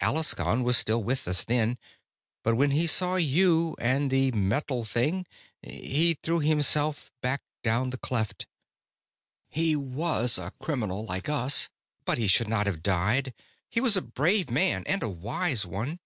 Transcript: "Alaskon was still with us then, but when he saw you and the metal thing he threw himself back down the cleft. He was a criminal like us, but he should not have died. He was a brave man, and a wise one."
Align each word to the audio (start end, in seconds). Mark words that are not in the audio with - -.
"Alaskon 0.00 0.62
was 0.62 0.78
still 0.78 1.02
with 1.02 1.26
us 1.26 1.44
then, 1.44 1.76
but 2.44 2.54
when 2.54 2.70
he 2.70 2.86
saw 2.86 3.16
you 3.16 3.74
and 3.80 4.12
the 4.12 4.30
metal 4.30 4.84
thing 4.84 5.26
he 5.60 6.16
threw 6.22 6.38
himself 6.38 7.10
back 7.20 7.42
down 7.64 7.90
the 7.90 7.98
cleft. 7.98 8.46
He 9.48 9.74
was 9.74 10.38
a 10.38 10.52
criminal 10.60 11.04
like 11.04 11.28
us, 11.28 11.68
but 12.04 12.16
he 12.16 12.28
should 12.28 12.48
not 12.48 12.66
have 12.66 12.80
died. 12.84 13.34
He 13.68 13.80
was 13.80 13.96
a 13.96 14.02
brave 14.02 14.48
man, 14.50 14.84
and 14.86 15.02
a 15.02 15.08
wise 15.08 15.66
one." 15.66 15.98